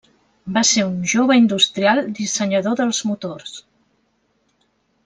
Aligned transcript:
Va 0.53 0.61
ser 0.69 0.85
un 0.85 0.95
jove 1.11 1.37
industrial 1.41 2.01
dissenyador 2.21 2.81
dels 2.83 3.05
motors. 3.11 3.57